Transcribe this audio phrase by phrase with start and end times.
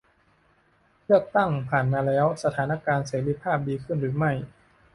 [1.05, 4.31] เลือกตั้งผ่านมาแล้ว สถานการณ์เสรีภาพดีขึ้นหรือไม่?